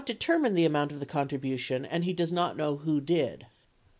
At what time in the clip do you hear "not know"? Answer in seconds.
2.33-2.77